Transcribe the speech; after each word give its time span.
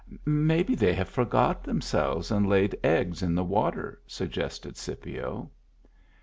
"Maybe 0.51 0.73
they 0.73 0.93
have 0.95 1.09
forgot 1.09 1.63
themselves 1.63 2.31
and 2.31 2.49
laid 2.49 2.75
eggs 2.83 3.21
in 3.21 3.35
the 3.35 3.43
water,*' 3.43 4.01
suggested 4.07 4.75
Scipio. 4.75 5.51